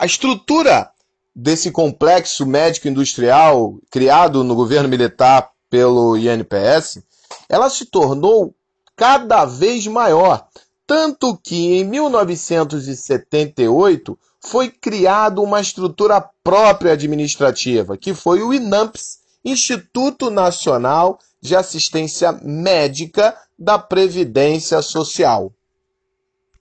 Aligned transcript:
A 0.00 0.06
estrutura 0.06 0.90
desse 1.36 1.70
complexo 1.70 2.44
médico-industrial 2.46 3.78
criado 3.90 4.42
no 4.42 4.54
governo 4.54 4.88
militar 4.88 5.50
pelo 5.68 6.16
INPS, 6.16 7.02
ela 7.46 7.68
se 7.68 7.84
tornou 7.84 8.54
cada 8.96 9.44
vez 9.44 9.86
maior, 9.86 10.48
tanto 10.86 11.36
que 11.36 11.74
em 11.74 11.84
1978 11.84 14.18
foi 14.40 14.70
criada 14.70 15.42
uma 15.42 15.60
estrutura 15.60 16.26
própria 16.42 16.94
administrativa, 16.94 17.98
que 17.98 18.14
foi 18.14 18.42
o 18.42 18.54
INAMPS, 18.54 19.18
Instituto 19.44 20.30
Nacional 20.30 21.18
de 21.42 21.54
Assistência 21.54 22.32
Médica 22.42 23.36
da 23.58 23.78
Previdência 23.78 24.80
Social. 24.80 25.52